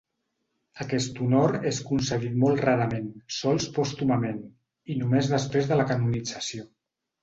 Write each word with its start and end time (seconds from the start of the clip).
Aquest 0.85 1.21
honor 1.25 1.53
és 1.73 1.81
concedit 1.91 2.41
molt 2.45 2.65
rarament, 2.67 3.13
sols 3.39 3.71
pòstumament, 3.79 4.43
i 4.97 5.01
només 5.05 5.35
després 5.39 5.73
de 5.75 5.83
la 5.83 5.91
canonització. 5.97 6.73